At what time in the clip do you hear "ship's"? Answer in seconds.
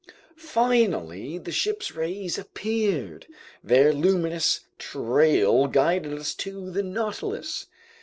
1.51-1.91